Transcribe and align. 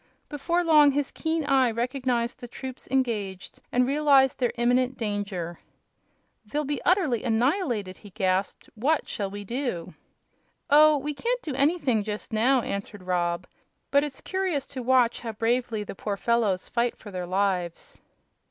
Before 0.29 0.63
long 0.63 0.93
his 0.93 1.11
keen 1.11 1.45
eye 1.45 1.69
recognized 1.69 2.39
the 2.39 2.47
troops 2.47 2.87
engaged 2.89 3.59
and 3.71 3.85
realized 3.85 4.39
their 4.39 4.51
imminent 4.55 4.97
danger. 4.97 5.59
"They'll 6.43 6.65
be 6.65 6.81
utterly 6.81 7.23
annihilated!" 7.23 7.97
he 7.97 8.09
gasped. 8.09 8.67
"What 8.73 9.07
shall 9.07 9.29
we 9.29 9.43
do?" 9.43 9.93
"Oh, 10.71 10.97
we 10.97 11.13
can't 11.13 11.43
do 11.43 11.53
anything 11.53 12.01
just 12.01 12.33
now," 12.33 12.61
answered 12.63 13.03
Rob. 13.03 13.45
"But 13.91 14.03
it's 14.03 14.21
curious 14.21 14.65
to 14.73 14.81
watch 14.81 15.19
how 15.19 15.33
bravely 15.33 15.83
the 15.83 15.93
poor 15.93 16.17
fellows 16.17 16.67
fight 16.67 16.95
for 16.97 17.11
their 17.11 17.27
lives." 17.27 17.99